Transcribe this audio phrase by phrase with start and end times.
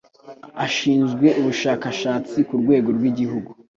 [0.65, 3.51] ashinzwe ubushakashatsi ku rwego rw'igihugu